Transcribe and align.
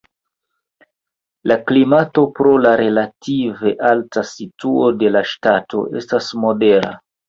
La 1.51 1.57
klimato 1.67 2.25
pro 2.41 2.55
la 2.65 2.73
relative 2.83 3.77
alta 3.93 4.27
situo 4.35 4.93
de 5.01 5.17
la 5.17 5.27
ŝtato 5.37 5.89
estas 6.05 6.37
modera. 6.45 6.97